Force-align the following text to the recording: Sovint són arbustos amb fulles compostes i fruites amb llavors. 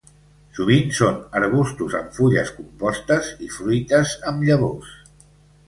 Sovint 0.59 0.87
són 0.99 1.19
arbustos 1.41 1.99
amb 1.99 2.17
fulles 2.17 2.51
compostes 2.57 3.31
i 3.49 3.53
fruites 3.59 4.17
amb 4.33 4.51
llavors. 4.51 4.93